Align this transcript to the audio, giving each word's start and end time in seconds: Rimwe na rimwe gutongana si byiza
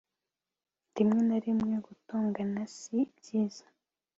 Rimwe 0.95 1.19
na 1.27 1.37
rimwe 1.45 1.73
gutongana 1.87 2.61
si 2.77 2.97
byiza 3.17 3.65